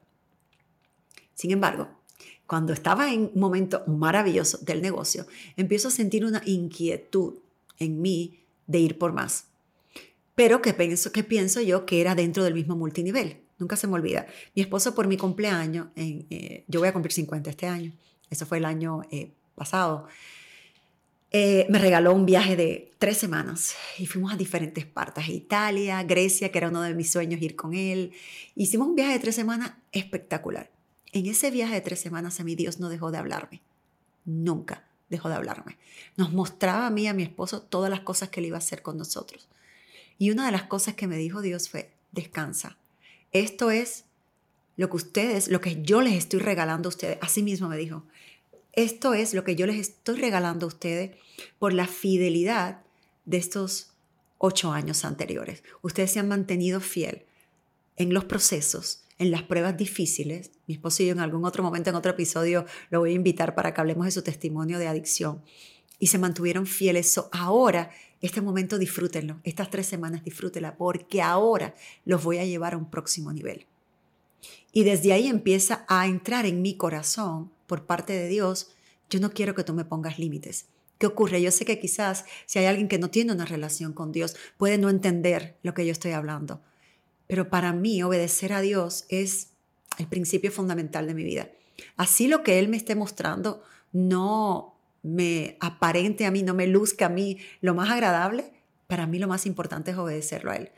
sin 1.39 1.51
embargo, 1.51 1.88
cuando 2.48 2.74
estaba 2.74 3.13
en 3.13 3.31
un 3.34 3.39
momento 3.39 3.81
maravilloso 3.88 4.58
del 4.58 4.81
negocio, 4.81 5.25
empiezo 5.55 5.88
a 5.88 5.91
sentir 5.91 6.25
una 6.25 6.41
inquietud 6.46 7.36
en 7.77 8.01
mí 8.01 8.41
de 8.67 8.79
ir 8.79 8.98
por 8.98 9.13
más. 9.13 9.46
Pero 10.36 10.62
que 10.62 10.74
pienso, 10.74 11.13
que 11.13 11.24
pienso 11.24 11.62
yo 11.62 11.86
que 11.86 12.01
era 12.01 12.13
dentro 12.13 12.43
del 12.43 12.55
mismo 12.55 12.75
multinivel. 12.75 13.38
Nunca 13.58 13.77
se 13.77 13.88
me 13.88 13.93
olvida. 13.93 14.27
Mi 14.53 14.63
esposo 14.63 14.93
por 14.93 15.08
mi 15.08 15.15
cumpleaños, 15.15 15.88
eh, 15.96 16.65
yo 16.67 16.81
voy 16.81 16.89
a 16.89 16.93
cumplir 16.93 17.13
50 17.13 17.50
este 17.50 17.67
año, 17.67 17.93
eso 18.29 18.46
fue 18.46 18.58
el 18.58 18.65
año 18.65 19.03
eh, 19.10 19.31
pasado, 19.55 20.08
eh, 21.31 21.67
me 21.69 21.79
regaló 21.79 22.13
un 22.13 22.25
viaje 22.25 22.58
de 22.58 22.91
tres 23.00 23.17
semanas 23.17 23.75
y 23.98 24.08
fuimos 24.08 24.34
a 24.34 24.36
diferentes 24.36 24.86
partes, 24.86 25.29
Italia, 25.29 26.03
Grecia, 26.03 26.51
que 26.51 26.58
era 26.58 26.67
uno 26.67 26.81
de 26.81 26.96
mis 26.96 27.10
sueños 27.10 27.41
ir 27.41 27.55
con 27.55 27.74
él. 27.74 28.12
Hicimos 28.55 28.89
un 28.89 28.96
viaje 28.96 29.13
de 29.13 29.19
tres 29.19 29.36
semanas 29.36 29.72
espectacular. 29.93 30.69
En 31.11 31.25
ese 31.25 31.51
viaje 31.51 31.75
de 31.75 31.81
tres 31.81 31.99
semanas 31.99 32.39
a 32.39 32.43
mí 32.43 32.55
Dios 32.55 32.79
no 32.79 32.89
dejó 32.89 33.11
de 33.11 33.17
hablarme. 33.17 33.61
Nunca 34.25 34.87
dejó 35.09 35.29
de 35.29 35.35
hablarme. 35.35 35.77
Nos 36.17 36.31
mostraba 36.33 36.87
a 36.87 36.89
mí 36.89 37.03
y 37.03 37.07
a 37.07 37.13
mi 37.13 37.23
esposo 37.23 37.61
todas 37.61 37.89
las 37.89 38.01
cosas 38.01 38.29
que 38.29 38.39
él 38.39 38.47
iba 38.47 38.57
a 38.57 38.59
hacer 38.59 38.81
con 38.81 38.97
nosotros. 38.97 39.47
Y 40.17 40.31
una 40.31 40.45
de 40.45 40.51
las 40.51 40.63
cosas 40.63 40.95
que 40.95 41.07
me 41.07 41.17
dijo 41.17 41.41
Dios 41.41 41.69
fue, 41.69 41.91
descansa. 42.11 42.77
Esto 43.31 43.71
es 43.71 44.05
lo 44.75 44.89
que 44.89 44.97
ustedes, 44.97 45.47
lo 45.47 45.61
que 45.61 45.81
yo 45.81 46.01
les 46.01 46.13
estoy 46.13 46.39
regalando 46.39 46.87
a 46.87 46.91
ustedes. 46.91 47.17
Así 47.21 47.43
mismo 47.43 47.69
me 47.69 47.77
dijo, 47.77 48.03
esto 48.73 49.13
es 49.13 49.33
lo 49.33 49.43
que 49.43 49.55
yo 49.55 49.65
les 49.65 49.77
estoy 49.77 50.17
regalando 50.19 50.65
a 50.65 50.69
ustedes 50.69 51.17
por 51.57 51.73
la 51.73 51.87
fidelidad 51.87 52.81
de 53.25 53.37
estos 53.37 53.91
ocho 54.37 54.71
años 54.71 55.05
anteriores. 55.05 55.63
Ustedes 55.81 56.11
se 56.11 56.19
han 56.19 56.27
mantenido 56.27 56.79
fiel 56.79 57.23
en 57.97 58.13
los 58.13 58.25
procesos, 58.25 59.03
en 59.19 59.31
las 59.31 59.43
pruebas 59.43 59.77
difíciles. 59.77 60.51
Mi 60.65 60.73
esposo 60.73 61.03
y 61.03 61.07
yo 61.07 61.11
en 61.11 61.19
algún 61.19 61.45
otro 61.45 61.61
momento, 61.61 61.91
en 61.91 61.95
otro 61.95 62.11
episodio, 62.11 62.65
lo 62.89 63.01
voy 63.01 63.11
a 63.11 63.15
invitar 63.15 63.53
para 63.53 63.73
que 63.73 63.81
hablemos 63.81 64.05
de 64.05 64.11
su 64.11 64.23
testimonio 64.23 64.79
de 64.79 64.88
adicción. 64.88 65.43
Y 65.99 66.07
se 66.07 66.17
mantuvieron 66.17 66.65
fieles. 66.65 67.19
ahora, 67.33 67.91
este 68.21 68.41
momento 68.41 68.77
disfrútenlo. 68.77 69.39
Estas 69.43 69.69
tres 69.69 69.85
semanas 69.85 70.23
disfrútenla 70.23 70.77
porque 70.77 71.21
ahora 71.21 71.75
los 72.05 72.23
voy 72.23 72.39
a 72.39 72.45
llevar 72.45 72.73
a 72.73 72.77
un 72.77 72.89
próximo 72.89 73.31
nivel. 73.33 73.67
Y 74.71 74.83
desde 74.83 75.13
ahí 75.13 75.27
empieza 75.27 75.85
a 75.88 76.07
entrar 76.07 76.45
en 76.45 76.61
mi 76.61 76.77
corazón 76.77 77.51
por 77.67 77.85
parte 77.85 78.13
de 78.13 78.27
Dios, 78.27 78.71
yo 79.09 79.19
no 79.19 79.31
quiero 79.31 79.53
que 79.53 79.63
tú 79.63 79.73
me 79.73 79.85
pongas 79.85 80.17
límites. 80.19 80.67
¿Qué 80.97 81.07
ocurre? 81.07 81.41
Yo 81.41 81.51
sé 81.51 81.65
que 81.65 81.79
quizás 81.79 82.25
si 82.45 82.59
hay 82.59 82.65
alguien 82.65 82.88
que 82.88 82.99
no 82.99 83.09
tiene 83.09 83.33
una 83.33 83.45
relación 83.45 83.93
con 83.93 84.11
Dios, 84.11 84.35
puede 84.57 84.77
no 84.77 84.89
entender 84.89 85.57
lo 85.63 85.73
que 85.73 85.85
yo 85.85 85.91
estoy 85.91 86.11
hablando. 86.11 86.61
Pero 87.29 87.48
para 87.51 87.74
mí 87.74 88.01
obedecer 88.01 88.53
a 88.53 88.62
Dios 88.62 89.05
es 89.07 89.51
el 90.00 90.07
principio 90.07 90.51
fundamental 90.51 91.05
de 91.05 91.13
mi 91.13 91.24
vida. 91.24 91.51
Así 91.95 92.27
lo 92.27 92.41
que 92.41 92.57
Él 92.57 92.69
me 92.69 92.75
esté 92.75 92.95
mostrando 92.95 93.62
no 93.91 94.75
me 95.03 95.55
aparente 95.59 96.25
a 96.25 96.31
mí, 96.31 96.41
no 96.41 96.55
me 96.55 96.65
luzca 96.65 97.05
a 97.05 97.09
mí 97.09 97.38
lo 97.62 97.75
más 97.75 97.91
agradable, 97.91 98.51
para 98.88 99.05
mí 99.05 99.19
lo 99.19 99.27
más 99.27 99.45
importante 99.45 99.91
es 99.91 99.98
obedecerlo 99.98 100.50
a 100.50 100.55
Él. 100.55 100.71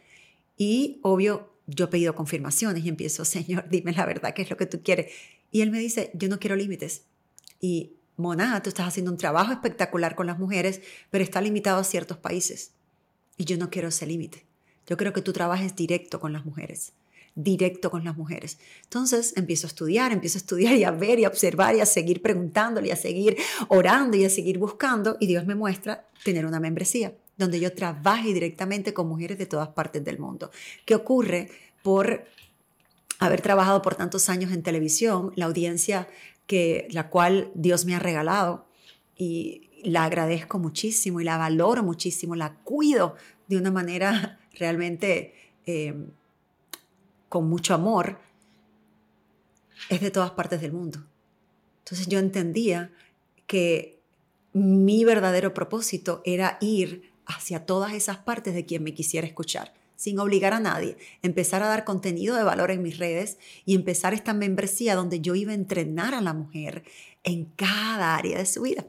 Y 0.58 1.00
obvio, 1.04 1.54
yo 1.68 1.86
he 1.86 1.88
pedido 1.88 2.16
confirmaciones 2.16 2.84
y 2.84 2.90
empiezo, 2.90 3.24
Señor, 3.26 3.70
dime 3.70 3.94
la 3.94 4.06
verdad, 4.06 4.34
qué 4.34 4.42
es 4.42 4.50
lo 4.50 4.58
que 4.58 4.66
tú 4.66 4.84
quieres. 4.84 5.10
Y 5.52 5.62
Él 5.62 5.72
me 5.72 5.80
dice, 5.80 6.12
yo 6.16 6.28
no 6.28 6.38
quiero 6.38 6.58
límites. 6.58 7.06
Y 7.62 7.94
Mona, 8.18 8.62
tú 8.62 8.68
estás 8.68 8.90
haciendo 8.90 9.10
un 9.10 9.18
trabajo 9.18 9.54
espectacular 9.54 10.16
con 10.16 10.28
las 10.28 10.38
mujeres, 10.38 10.82
pero 11.12 11.24
está 11.24 11.40
limitado 11.40 11.80
a 11.80 11.86
ciertos 11.86 12.18
países. 12.18 12.74
Y 13.38 13.46
yo 13.46 13.58
no 13.58 13.70
quiero 13.70 13.88
ese 13.88 14.06
límite. 14.06 14.51
Yo 14.92 14.98
creo 14.98 15.14
que 15.14 15.22
tú 15.22 15.32
trabajes 15.32 15.74
directo 15.74 16.20
con 16.20 16.34
las 16.34 16.46
mujeres 16.46 16.92
directo 17.34 17.90
con 17.90 18.04
las 18.04 18.18
mujeres. 18.18 18.58
Entonces 18.84 19.32
empiezo 19.38 19.66
a 19.66 19.70
estudiar, 19.70 20.12
empiezo 20.12 20.38
a 20.38 20.42
estudiar 20.42 20.76
y 20.76 20.84
a 20.84 20.92
ver 20.92 21.18
y 21.18 21.24
a 21.24 21.30
observar 21.30 21.74
y 21.78 21.80
a 21.80 21.86
seguir 21.86 22.22
preguntándole 22.22 22.90
y 22.90 22.92
a 22.92 22.98
seguir 22.98 23.38
orando 23.70 24.18
y 24.18 24.26
a 24.26 24.30
seguir 24.30 24.58
buscando 24.58 25.16
y 25.18 25.28
Dios 25.28 25.46
me 25.46 25.56
muestra 25.56 26.10
tener 26.26 26.46
una 26.46 26.60
membresía 26.60 27.14
donde 27.38 27.62
yo 27.62 27.74
trabaje 27.74 28.34
directamente 28.34 28.94
con 28.94 29.08
mujeres 29.08 29.38
de 29.38 29.46
todas 29.46 29.70
partes 29.70 30.04
del 30.04 30.20
mundo. 30.20 30.52
¿Qué 30.84 30.94
ocurre 30.94 31.50
por 31.84 32.26
haber 33.20 33.40
trabajado 33.40 33.82
por 33.82 33.96
tantos 33.96 34.28
años 34.28 34.52
en 34.52 34.62
televisión? 34.62 35.32
La 35.38 35.46
audiencia 35.46 36.10
que 36.48 36.90
la 36.92 37.10
cual 37.10 37.50
Dios 37.56 37.86
me 37.86 37.96
ha 37.96 38.00
regalado 38.00 38.66
y 39.16 39.70
la 39.86 40.04
agradezco 40.04 40.60
muchísimo 40.60 41.22
y 41.22 41.24
la 41.24 41.38
valoro 41.38 41.82
muchísimo, 41.82 42.36
la 42.36 42.56
cuido 42.56 43.16
de 43.48 43.56
una 43.56 43.72
manera 43.72 44.41
realmente 44.54 45.34
eh, 45.66 45.96
con 47.30 47.50
mucho 47.50 47.74
amor, 47.74 48.20
es 49.90 50.02
de 50.02 50.12
todas 50.12 50.32
partes 50.32 50.62
del 50.62 50.74
mundo. 50.74 51.04
Entonces 51.80 52.08
yo 52.08 52.20
entendía 52.20 52.92
que 53.48 54.00
mi 54.54 55.04
verdadero 55.04 55.54
propósito 55.54 56.22
era 56.26 56.58
ir 56.62 57.12
hacia 57.26 57.66
todas 57.66 57.94
esas 57.94 58.18
partes 58.18 58.54
de 58.54 58.66
quien 58.66 58.84
me 58.84 58.94
quisiera 58.94 59.26
escuchar 59.26 59.74
sin 60.02 60.18
obligar 60.18 60.56
a 60.56 60.60
nadie, 60.60 60.98
empezar 61.22 61.62
a 61.62 61.68
dar 61.68 61.84
contenido 61.86 62.36
de 62.36 62.44
valor 62.44 62.72
en 62.72 62.82
mis 62.82 62.98
redes 62.98 63.38
y 63.66 63.76
empezar 63.76 64.16
esta 64.16 64.34
membresía 64.34 64.96
donde 64.96 65.22
yo 65.22 65.36
iba 65.36 65.52
a 65.52 65.56
entrenar 65.56 66.16
a 66.16 66.22
la 66.22 66.34
mujer 66.34 66.84
en 67.24 67.46
cada 67.56 68.16
área 68.16 68.40
de 68.40 68.48
su 68.48 68.64
vida. 68.64 68.84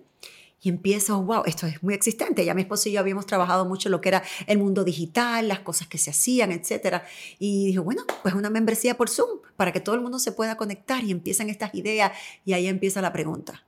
Y 0.63 0.69
empiezo, 0.69 1.21
wow, 1.23 1.43
esto 1.45 1.67
es 1.67 1.83
muy 1.83 1.93
existente. 1.93 2.45
Ya 2.45 2.55
mi 2.55 2.63
esposo 2.63 2.89
y 2.89 2.93
yo 2.93 3.01
habíamos 3.01 3.27
trabajado 3.27 3.65
mucho 3.65 3.89
lo 3.89 4.01
que 4.01 4.11
era 4.11 4.23
el 4.47 4.59
mundo 4.59 4.85
digital, 4.85 5.49
las 5.49 5.61
cosas 5.61 5.89
que 5.89 5.99
se 5.99 6.11
hacían, 6.11 6.53
etc. 6.53 7.03
Y 7.41 7.67
dije, 7.67 7.81
bueno, 7.81 8.05
pues 8.23 8.35
una 8.35 8.49
membresía 8.49 8.97
por 8.97 9.11
Zoom 9.11 9.41
para 9.57 9.73
que 9.73 9.81
todo 9.81 9.97
el 9.97 10.01
mundo 10.01 10.21
se 10.21 10.31
pueda 10.31 10.57
conectar 10.57 11.03
y 11.03 11.11
empiezan 11.11 11.51
estas 11.51 11.75
ideas. 11.75 12.13
Y 12.45 12.53
ahí 12.53 12.69
empieza 12.69 13.03
la 13.03 13.13
pregunta. 13.13 13.65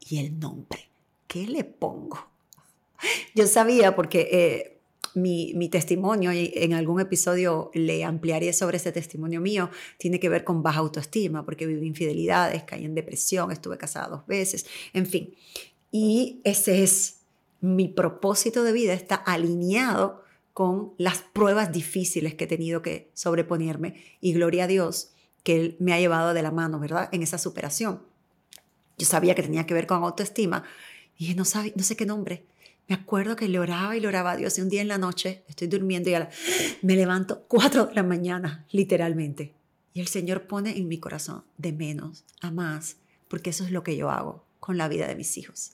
¿Y 0.00 0.18
el 0.18 0.38
nombre? 0.38 0.88
¿Qué 1.26 1.46
le 1.46 1.64
pongo? 1.64 2.18
Yo 3.34 3.46
sabía 3.46 3.94
porque 3.94 4.28
eh, 4.32 4.72
mi, 5.14 5.68
testimonio, 5.68 6.32
y 6.32 6.52
en 6.54 6.72
algún 6.72 7.00
episodio 7.00 7.70
le 7.74 8.04
ampliaré 8.04 8.52
sobre 8.52 8.78
ese 8.78 8.92
testimonio 8.92 9.40
mío, 9.40 9.70
tiene 9.98 10.18
que 10.18 10.28
ver 10.28 10.44
con 10.44 10.62
baja 10.62 10.80
autoestima, 10.80 11.44
porque 11.44 11.66
viví 11.66 11.86
infidelidades, 11.86 12.62
caí 12.64 12.84
en 12.84 12.94
depresión, 12.94 13.52
estuve 13.52 13.76
casada 13.76 14.08
dos 14.08 14.26
veces, 14.26 14.66
en 14.92 15.06
fin. 15.06 15.34
Y 15.92 16.40
ese 16.42 16.82
es 16.82 17.20
mi 17.60 17.86
propósito 17.86 18.64
de 18.64 18.72
vida, 18.72 18.94
está 18.94 19.14
alineado 19.14 20.24
con 20.54 20.92
las 20.98 21.18
pruebas 21.18 21.70
difíciles 21.70 22.34
que 22.34 22.44
he 22.44 22.48
tenido 22.48 22.82
que 22.82 23.10
sobreponerme. 23.14 24.02
Y 24.20 24.32
gloria 24.32 24.64
a 24.64 24.66
Dios 24.66 25.12
que 25.44 25.56
Él 25.60 25.76
me 25.78 25.92
ha 25.92 26.00
llevado 26.00 26.34
de 26.34 26.42
la 26.42 26.50
mano, 26.50 26.80
¿verdad? 26.80 27.08
En 27.12 27.22
esa 27.22 27.38
superación. 27.38 28.02
Yo 28.98 29.06
sabía 29.06 29.34
que 29.34 29.42
tenía 29.42 29.66
que 29.66 29.74
ver 29.74 29.86
con 29.86 30.02
autoestima 30.02 30.64
y 31.16 31.24
dije, 31.24 31.34
no, 31.34 31.44
sabe, 31.44 31.72
no 31.76 31.82
sé 31.82 31.94
qué 31.94 32.06
nombre. 32.06 32.46
Me 32.88 32.94
acuerdo 32.94 33.36
que 33.36 33.48
le 33.48 33.58
oraba 33.58 33.96
y 33.96 34.00
le 34.00 34.08
oraba 34.08 34.32
a 34.32 34.36
Dios. 34.36 34.58
Y 34.58 34.60
un 34.62 34.68
día 34.68 34.82
en 34.82 34.88
la 34.88 34.98
noche 34.98 35.44
estoy 35.48 35.68
durmiendo 35.68 36.10
y 36.10 36.14
me 36.82 36.96
levanto 36.96 37.44
cuatro 37.48 37.86
de 37.86 37.94
la 37.94 38.02
mañana, 38.02 38.66
literalmente. 38.70 39.54
Y 39.94 40.00
el 40.00 40.08
Señor 40.08 40.46
pone 40.46 40.76
en 40.76 40.88
mi 40.88 40.98
corazón 40.98 41.44
de 41.58 41.72
menos 41.72 42.24
a 42.40 42.50
más, 42.50 42.96
porque 43.28 43.50
eso 43.50 43.64
es 43.64 43.70
lo 43.70 43.82
que 43.82 43.96
yo 43.96 44.10
hago 44.10 44.44
con 44.58 44.78
la 44.78 44.88
vida 44.88 45.06
de 45.06 45.16
mis 45.16 45.36
hijos. 45.36 45.72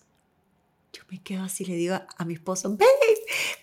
Yo 0.93 1.03
me 1.11 1.23
quedo 1.23 1.43
así, 1.43 1.65
le 1.65 1.75
digo 1.75 1.95
a, 1.95 2.25
mi 2.25 2.35
esposo, 2.35 2.71
babe, 2.71 2.87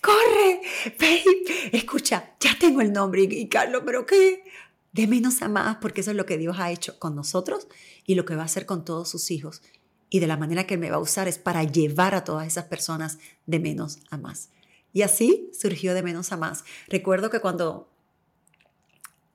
corre, 0.01 0.61
babe, 0.99 1.69
escucha, 1.71 2.35
ya 2.39 2.57
tengo 2.59 2.81
el 2.81 2.93
nombre. 2.93 3.23
Y, 3.23 3.47
Carlos, 3.47 3.83
¿pero 3.85 4.05
qué? 4.05 4.43
De 4.91 5.07
menos 5.07 5.41
a 5.41 5.49
más, 5.49 5.77
porque 5.77 6.01
eso 6.01 6.11
es 6.11 6.17
lo 6.17 6.25
que 6.25 6.37
Dios 6.37 6.57
ha 6.59 6.71
hecho 6.71 6.99
con 6.99 7.15
nosotros 7.15 7.67
y 8.05 8.15
lo 8.15 8.25
que 8.25 8.35
va 8.35 8.43
a 8.43 8.45
hacer 8.45 8.65
con 8.65 8.85
todos 8.85 9.09
sus 9.09 9.31
hijos 9.31 9.61
y 10.09 10.19
de 10.19 10.27
la 10.27 10.37
manera 10.37 10.65
que 10.65 10.77
me 10.77 10.89
va 10.89 10.97
a 10.97 10.99
usar 10.99 11.27
es 11.27 11.37
para 11.37 11.63
llevar 11.63 12.15
a 12.15 12.23
todas 12.23 12.47
esas 12.47 12.65
personas 12.65 13.17
de 13.45 13.59
menos 13.59 13.99
a 14.09 14.17
más. 14.17 14.49
Y 14.93 15.01
así 15.01 15.51
surgió 15.53 15.93
de 15.93 16.03
menos 16.03 16.31
a 16.31 16.37
más. 16.37 16.63
Recuerdo 16.87 17.29
que 17.29 17.41
cuando 17.41 17.89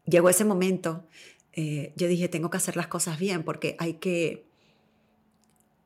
llegó 0.07 0.31
ese 0.31 0.45
momento, 0.45 1.05
eh, 1.53 1.93
yo 1.97 2.09
dije, 2.09 2.29
tengo 2.29 2.49
que 2.51 2.57
hacer 2.57 2.77
las 2.77 2.87
cosas 2.87 3.19
bien 3.19 3.43
porque 3.43 3.77
hay 3.79 3.95
que 3.95 4.47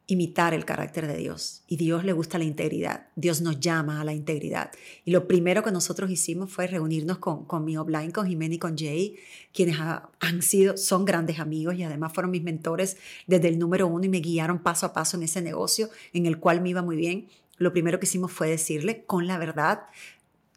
imitar 0.06 0.52
el 0.52 0.64
carácter 0.64 1.06
de 1.06 1.16
Dios. 1.16 1.62
Y 1.66 1.76
Dios 1.76 2.04
le 2.04 2.12
gusta 2.12 2.36
la 2.36 2.44
integridad. 2.44 3.06
Dios 3.16 3.40
nos 3.40 3.58
llama 3.58 4.00
a 4.00 4.04
la 4.04 4.12
integridad. 4.12 4.70
Y 5.04 5.12
lo 5.12 5.26
primero 5.26 5.62
que 5.62 5.72
nosotros 5.72 6.10
hicimos 6.10 6.52
fue 6.52 6.66
reunirnos 6.66 7.18
con, 7.18 7.46
con 7.46 7.64
mi 7.64 7.76
offline, 7.76 8.10
con 8.10 8.26
Jimena 8.26 8.54
y 8.54 8.58
con 8.58 8.76
Jay, 8.76 9.16
quienes 9.54 9.78
han 9.78 10.42
sido, 10.42 10.76
son 10.76 11.04
grandes 11.04 11.38
amigos 11.38 11.76
y 11.76 11.84
además 11.84 12.12
fueron 12.12 12.30
mis 12.30 12.42
mentores 12.42 12.98
desde 13.26 13.48
el 13.48 13.58
número 13.58 13.86
uno 13.86 14.04
y 14.04 14.08
me 14.10 14.20
guiaron 14.20 14.58
paso 14.58 14.86
a 14.86 14.92
paso 14.92 15.16
en 15.16 15.22
ese 15.22 15.40
negocio 15.40 15.88
en 16.12 16.26
el 16.26 16.38
cual 16.38 16.60
me 16.60 16.70
iba 16.70 16.82
muy 16.82 16.96
bien. 16.96 17.28
Lo 17.56 17.72
primero 17.72 17.98
que 17.98 18.06
hicimos 18.06 18.32
fue 18.32 18.48
decirle 18.48 19.04
con 19.04 19.26
la 19.26 19.38
verdad, 19.38 19.84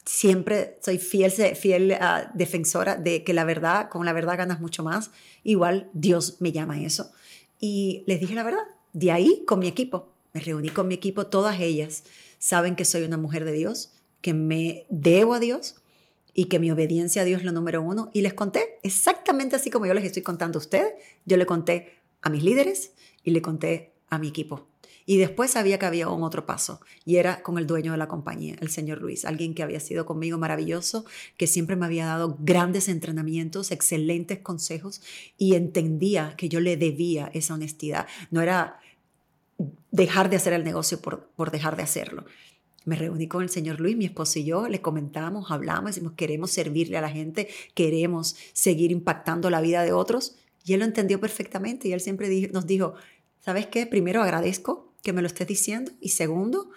siempre 0.03 0.77
soy 0.81 0.97
fiel, 0.97 1.31
fiel 1.31 1.93
ah, 2.01 2.31
defensora 2.33 2.95
de 2.95 3.23
que 3.23 3.33
la 3.33 3.45
verdad, 3.45 3.89
con 3.89 4.05
la 4.05 4.13
verdad 4.13 4.37
ganas 4.37 4.59
mucho 4.59 4.83
más. 4.83 5.11
Igual 5.43 5.89
Dios 5.93 6.37
me 6.39 6.51
llama 6.51 6.73
a 6.75 6.81
eso. 6.81 7.11
Y 7.59 8.03
les 8.07 8.19
dije 8.19 8.35
la 8.35 8.43
verdad, 8.43 8.63
de 8.97 9.11
ahí 9.11 9.43
con 9.45 9.59
mi 9.59 9.67
equipo. 9.67 10.09
Me 10.33 10.41
reuní 10.41 10.69
con 10.69 10.87
mi 10.87 10.95
equipo, 10.95 11.27
todas 11.27 11.59
ellas 11.59 12.03
saben 12.39 12.75
que 12.75 12.83
soy 12.83 13.03
una 13.03 13.17
mujer 13.17 13.45
de 13.45 13.51
Dios, 13.51 13.93
que 14.21 14.33
me 14.33 14.85
debo 14.89 15.35
a 15.35 15.39
Dios 15.39 15.75
y 16.33 16.45
que 16.45 16.59
mi 16.59 16.71
obediencia 16.71 17.21
a 17.21 17.25
Dios 17.25 17.41
es 17.41 17.45
lo 17.45 17.51
número 17.51 17.81
uno. 17.81 18.09
Y 18.13 18.21
les 18.21 18.33
conté 18.33 18.79
exactamente 18.81 19.55
así 19.55 19.69
como 19.69 19.85
yo 19.85 19.93
les 19.93 20.03
estoy 20.03 20.23
contando 20.23 20.57
a 20.57 20.61
ustedes. 20.61 20.93
Yo 21.25 21.37
le 21.37 21.45
conté 21.45 21.93
a 22.21 22.29
mis 22.29 22.43
líderes 22.43 22.93
y 23.23 23.31
le 23.31 23.41
conté 23.41 23.93
a 24.09 24.17
mi 24.17 24.29
equipo. 24.29 24.67
Y 25.05 25.17
después 25.17 25.51
sabía 25.51 25.79
que 25.79 25.85
había 25.85 26.09
un 26.09 26.23
otro 26.23 26.45
paso 26.45 26.81
y 27.05 27.15
era 27.15 27.41
con 27.41 27.57
el 27.57 27.65
dueño 27.65 27.93
de 27.93 27.97
la 27.97 28.09
compañía, 28.09 28.57
el 28.59 28.69
señor 28.69 29.01
Luis, 29.01 29.23
alguien 29.23 29.53
que 29.53 29.63
había 29.63 29.79
sido 29.79 30.05
conmigo 30.05 30.37
maravilloso, 30.37 31.05
que 31.37 31.47
siempre 31.47 31.77
me 31.77 31.85
había 31.85 32.05
dado 32.05 32.35
grandes 32.41 32.89
entrenamientos, 32.89 33.71
excelentes 33.71 34.39
consejos 34.39 35.01
y 35.37 35.55
entendía 35.55 36.33
que 36.35 36.49
yo 36.49 36.59
le 36.59 36.75
debía 36.75 37.31
esa 37.33 37.53
honestidad. 37.53 38.05
No 38.31 38.41
era 38.41 38.81
dejar 39.91 40.29
de 40.29 40.35
hacer 40.35 40.53
el 40.53 40.63
negocio 40.63 41.01
por, 41.01 41.27
por 41.35 41.51
dejar 41.51 41.75
de 41.75 41.83
hacerlo. 41.83 42.25
Me 42.85 42.95
reuní 42.95 43.27
con 43.27 43.43
el 43.43 43.49
señor 43.49 43.81
Luis, 43.81 43.97
mi 43.97 44.05
esposo 44.05 44.39
y 44.39 44.45
yo, 44.45 44.69
le 44.69 44.81
comentamos, 44.81 45.51
hablamos, 45.51 45.91
decimos, 45.91 46.13
queremos 46.13 46.51
servirle 46.51 46.97
a 46.97 47.01
la 47.01 47.09
gente, 47.09 47.49
queremos 47.73 48.37
seguir 48.53 48.91
impactando 48.91 49.49
la 49.49 49.59
vida 49.59 49.83
de 49.83 49.91
otros. 49.91 50.37
Y 50.63 50.73
él 50.73 50.79
lo 50.79 50.85
entendió 50.85 51.19
perfectamente 51.19 51.87
y 51.87 51.93
él 51.93 51.99
siempre 51.99 52.49
nos 52.53 52.65
dijo, 52.65 52.93
¿sabes 53.41 53.67
qué? 53.67 53.85
Primero 53.87 54.21
agradezco 54.21 54.93
que 55.01 55.13
me 55.13 55.21
lo 55.21 55.27
estés 55.27 55.47
diciendo. 55.47 55.91
Y 55.99 56.09
segundo, 56.09 56.69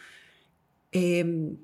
em, 0.93 1.59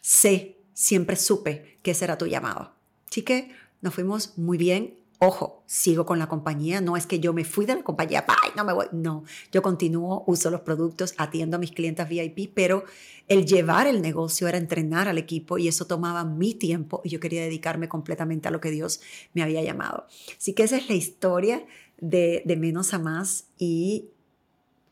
sé, 0.00 0.56
siempre 0.74 1.16
supe 1.16 1.78
que 1.82 1.92
ese 1.92 2.04
era 2.04 2.18
tu 2.18 2.26
llamado. 2.26 2.72
Así 3.08 3.22
que 3.22 3.50
nos 3.80 3.94
fuimos 3.94 4.38
muy 4.38 4.58
bien. 4.58 4.99
Ojo, 5.22 5.62
sigo 5.66 6.06
con 6.06 6.18
la 6.18 6.28
compañía, 6.28 6.80
no 6.80 6.96
es 6.96 7.04
que 7.04 7.20
yo 7.20 7.34
me 7.34 7.44
fui 7.44 7.66
de 7.66 7.74
la 7.74 7.82
compañía, 7.82 8.24
bye, 8.26 8.52
no 8.56 8.64
me 8.64 8.72
voy, 8.72 8.86
no, 8.92 9.22
yo 9.52 9.60
continúo, 9.60 10.24
uso 10.26 10.48
los 10.50 10.62
productos, 10.62 11.12
atiendo 11.18 11.56
a 11.56 11.60
mis 11.60 11.72
clientes 11.72 12.08
VIP, 12.08 12.50
pero 12.54 12.84
el 13.28 13.44
llevar 13.44 13.86
el 13.86 14.00
negocio 14.00 14.48
era 14.48 14.56
entrenar 14.56 15.08
al 15.08 15.18
equipo 15.18 15.58
y 15.58 15.68
eso 15.68 15.86
tomaba 15.86 16.24
mi 16.24 16.54
tiempo 16.54 17.02
y 17.04 17.10
yo 17.10 17.20
quería 17.20 17.42
dedicarme 17.42 17.86
completamente 17.86 18.48
a 18.48 18.50
lo 18.50 18.62
que 18.62 18.70
Dios 18.70 19.02
me 19.34 19.42
había 19.42 19.62
llamado. 19.62 20.06
Así 20.38 20.54
que 20.54 20.62
esa 20.62 20.78
es 20.78 20.88
la 20.88 20.94
historia 20.94 21.66
de, 21.98 22.42
de 22.46 22.56
menos 22.56 22.94
a 22.94 22.98
más 22.98 23.48
y 23.58 24.08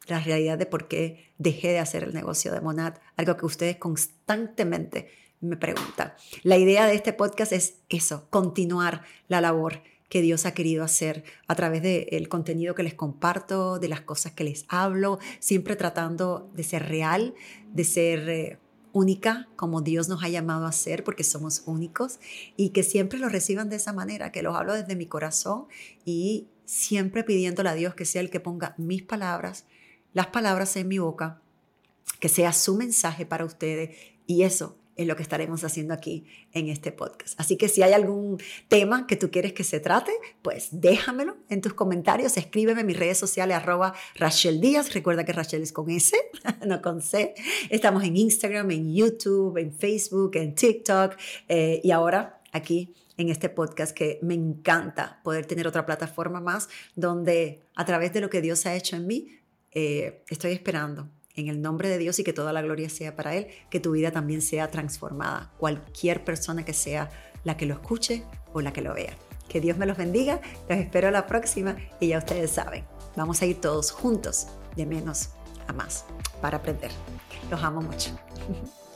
la 0.09 0.21
realidad 0.21 0.59
de 0.59 0.67
por 0.67 0.89
qué 0.89 1.33
dejé 1.39 1.69
de 1.69 1.79
hacer 1.79 2.05
el 2.05 2.13
negocio 2.13 2.53
de 2.53 2.61
Monad, 2.61 2.97
algo 3.17 3.39
que 3.39 3.47
ustedes 3.47 3.79
constantemente 3.79 5.09
me 5.41 5.57
preguntan. 5.57 6.13
La 6.43 6.59
idea 6.59 6.87
de 6.87 6.97
este 6.97 7.15
podcast 7.15 7.53
es 7.53 7.77
eso, 7.89 8.27
continuar 8.29 9.05
la 9.29 9.41
labor 9.41 9.81
que 10.09 10.23
Dios 10.23 10.47
ha 10.47 10.55
querido 10.55 10.85
hacer 10.85 11.25
a 11.47 11.55
través 11.55 11.83
del 11.83 12.29
contenido 12.29 12.75
que 12.75 12.83
les 12.83 12.95
comparto, 12.95 13.79
de 13.79 13.89
las 13.89 14.01
cosas 14.01 14.33
que 14.33 14.45
les 14.45 14.65
hablo, 14.69 15.19
siempre 15.39 15.77
tratando 15.77 16.51
de 16.55 16.63
ser 16.63 16.89
real, 16.89 17.35
de 17.73 17.85
ser 17.85 18.29
eh, 18.29 18.59
única 18.93 19.49
como 19.57 19.83
Dios 19.83 20.09
nos 20.09 20.23
ha 20.23 20.29
llamado 20.29 20.67
a 20.67 20.73
ser, 20.73 21.05
porque 21.05 21.25
somos 21.25 21.63
únicos, 21.67 22.21
y 22.57 22.71
que 22.71 22.83
siempre 22.83 23.19
lo 23.19 23.29
reciban 23.29 23.69
de 23.69 23.77
esa 23.77 23.93
manera, 23.93 24.33
que 24.33 24.43
los 24.43 24.57
hablo 24.57 24.75
desde 24.75 24.97
mi 24.97 25.07
corazón 25.07 25.67
y 26.05 26.49
siempre 26.65 27.25
pidiéndole 27.25 27.69
a 27.69 27.75
Dios 27.75 27.95
que 27.95 28.05
sea 28.05 28.21
el 28.21 28.31
que 28.31 28.41
ponga 28.41 28.75
mis 28.79 29.03
palabras, 29.03 29.67
las 30.15 30.29
palabras 30.29 30.77
en 30.77 30.89
mi 30.89 30.99
boca, 30.99 31.41
que 32.21 32.29
sea 32.29 32.53
su 32.53 32.75
mensaje 32.77 33.27
para 33.27 33.45
ustedes, 33.45 33.97
y 34.27 34.43
eso 34.43 34.77
es 34.99 35.07
lo 35.07 35.17
que 35.17 35.23
estaremos 35.23 35.65
haciendo 35.65 35.95
aquí 35.95 36.27
en 36.53 36.69
este 36.69 36.93
podcast. 36.93 37.41
Así 37.41 37.57
que 37.57 37.69
si 37.69 37.83
hay 37.83 37.93
algún 37.93 38.39
tema 38.67 39.07
que 39.07 39.17
tú 39.17 39.31
quieres 39.31 39.53
que 39.53 39.65
se 39.65 39.79
trate, 39.79 40.13
pues 40.43 40.69
déjamelo 40.73 41.37
en 41.49 41.61
tus 41.61 41.73
comentarios, 41.73 42.37
escríbeme 42.37 42.81
en 42.81 42.87
mis 42.89 42.99
redes 42.99 43.17
sociales 43.17 43.57
arroba 43.57 43.95
Rachel 44.17 44.61
Díaz, 44.61 44.93
recuerda 44.93 45.25
que 45.25 45.33
Rachel 45.33 45.63
es 45.63 45.73
con 45.73 45.89
S, 45.89 46.17
no 46.67 46.83
con 46.83 47.01
C. 47.01 47.35
Estamos 47.71 48.03
en 48.03 48.17
Instagram, 48.17 48.73
en 48.73 48.93
YouTube, 48.93 49.57
en 49.57 49.73
Facebook, 49.73 50.33
en 50.35 50.57
TikTok 50.57 51.15
eh, 51.49 51.81
y 51.83 51.93
ahora 51.93 52.43
aquí 52.53 52.93
en 53.17 53.29
este 53.29 53.49
podcast 53.49 53.97
que 53.97 54.19
me 54.23 54.35
encanta 54.35 55.21
poder 55.23 55.47
tener 55.47 55.69
otra 55.69 55.87
plataforma 55.87 56.41
más 56.41 56.69
donde 56.97 57.63
a 57.77 57.85
través 57.85 58.13
de 58.13 58.21
lo 58.21 58.31
que 58.31 58.41
Dios 58.41 58.67
ha 58.67 58.75
hecho 58.75 58.97
en 58.97 59.07
mí, 59.07 59.29
eh, 59.71 60.25
estoy 60.29 60.53
esperando 60.53 61.09
en 61.39 61.49
el 61.49 61.63
nombre 61.63 61.89
de 61.89 61.99
Dios 61.99 62.19
y 62.19 62.25
que 62.25 62.33
toda 62.33 62.53
la 62.53 62.63
gloria 62.63 62.89
sea 62.89 63.17
para 63.17 63.35
Él, 63.35 63.49
que 63.71 63.81
tu 63.81 63.93
vida 63.93 64.11
también 64.11 64.43
sea 64.43 64.71
transformada, 64.71 65.53
cualquier 65.59 66.25
persona 66.25 66.65
que 66.65 66.75
sea 66.75 67.11
la 67.45 67.57
que 67.57 67.67
lo 67.67 67.75
escuche 67.75 68.25
o 68.53 68.61
la 68.61 68.73
que 68.73 68.83
lo 68.83 68.95
vea. 68.95 69.17
Que 69.49 69.61
Dios 69.61 69.79
me 69.79 69.87
los 69.87 69.97
bendiga, 69.97 70.41
los 70.69 70.79
espero 70.79 71.11
la 71.11 71.27
próxima 71.27 71.77
y 72.01 72.09
ya 72.09 72.19
ustedes 72.19 72.51
saben, 72.51 72.85
vamos 73.17 73.41
a 73.41 73.47
ir 73.47 73.61
todos 73.61 73.91
juntos 73.91 74.49
de 74.77 74.85
menos 74.87 75.31
a 75.67 75.73
más 75.73 76.05
para 76.43 76.59
aprender. 76.59 76.91
Los 77.51 77.63
amo 77.63 77.81
mucho. 77.81 78.11